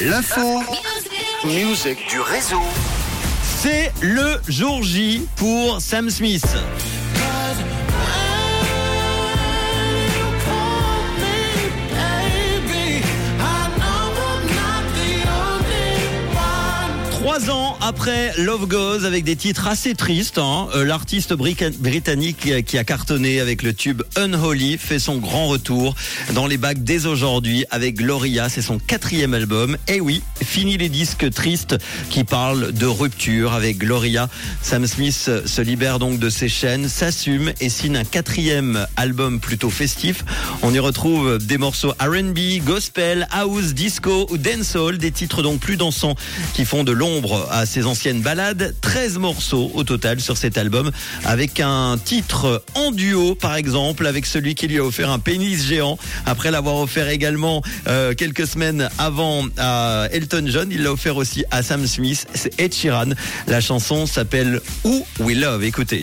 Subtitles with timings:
[0.00, 0.62] L'info.
[1.44, 2.60] Music du réseau.
[3.42, 6.44] C'est le jour J pour Sam Smith.
[17.26, 22.62] Trois ans après Love Goes avec des titres assez tristes, hein, euh, l'artiste britannique euh,
[22.62, 25.96] qui a cartonné avec le tube Unholy fait son grand retour
[26.34, 29.76] dans les bacs dès aujourd'hui avec Gloria, c'est son quatrième album.
[29.88, 31.74] Et oui, fini les disques tristes
[32.10, 34.28] qui parlent de rupture avec Gloria.
[34.62, 39.70] Sam Smith se libère donc de ses chaînes, s'assume et signe un quatrième album plutôt
[39.70, 40.24] festif.
[40.62, 45.76] On y retrouve des morceaux R&B, gospel, house, disco ou dancehall, des titres donc plus
[45.76, 46.14] dansants
[46.54, 46.92] qui font de
[47.50, 48.74] à ses anciennes ballades.
[48.80, 50.90] 13 morceaux au total sur cet album
[51.24, 55.64] avec un titre en duo par exemple avec celui qui lui a offert un pénis
[55.64, 60.68] géant après l'avoir offert également euh, quelques semaines avant à Elton John.
[60.70, 62.26] Il l'a offert aussi à Sam Smith.
[62.34, 63.10] C'est Ed Sheeran.
[63.46, 65.64] La chanson s'appelle Who We Love.
[65.64, 66.02] Écoutez.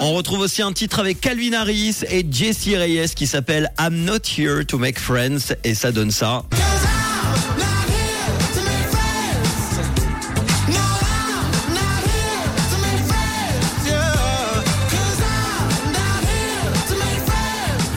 [0.00, 4.20] On retrouve aussi un titre avec Calvin Harris et Jesse Reyes qui s'appelle I'm Not
[4.36, 6.44] Here to Make Friends et ça donne ça.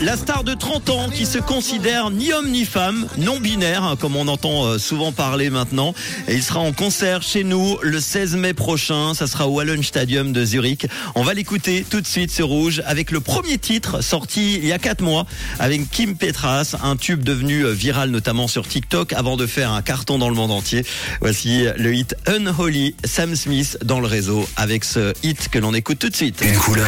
[0.01, 3.95] La star de 30 ans qui se considère ni homme ni femme, non binaire, hein,
[3.95, 5.93] comme on entend euh, souvent parler maintenant.
[6.27, 9.13] Et il sera en concert chez nous le 16 mai prochain.
[9.13, 10.87] Ça sera au Wallon Stadium de Zurich.
[11.13, 14.71] On va l'écouter tout de suite sur Rouge avec le premier titre sorti il y
[14.71, 15.27] a 4 mois
[15.59, 19.83] avec Kim Petras, un tube devenu euh, viral notamment sur TikTok avant de faire un
[19.83, 20.83] carton dans le monde entier.
[21.21, 25.99] Voici le hit Unholy, Sam Smith dans le réseau avec ce hit que l'on écoute
[25.99, 26.41] tout de suite.
[26.41, 26.87] Une couleur.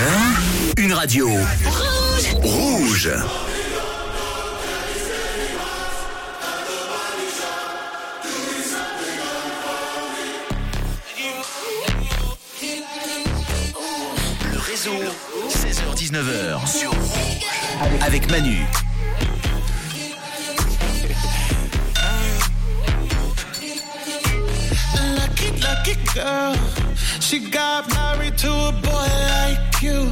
[0.78, 1.30] Une radio.
[2.32, 3.12] Rouge.
[14.52, 14.92] Le réseau.
[15.50, 16.68] 16h-19h.
[16.68, 18.02] Sur Rouge.
[18.02, 18.66] Avec Manu.
[25.16, 26.56] Lucky, lucky girl.
[27.20, 30.12] She got married to a boy like you.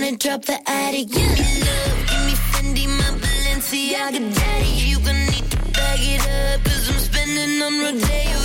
[0.00, 4.66] Wanna drop the attic, give me love, give me Fendi, my Balenciaga daddy.
[4.88, 8.39] You gonna need to bag it up, cause I'm spending on Rodeo.